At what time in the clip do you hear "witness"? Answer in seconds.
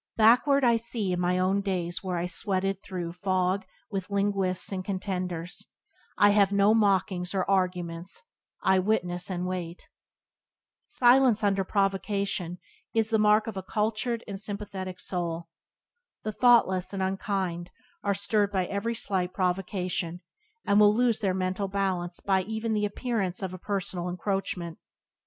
8.79-9.29